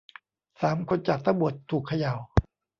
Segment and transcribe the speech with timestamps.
[0.61, 2.13] สามคนจากทั้งหมดถูกเขย่า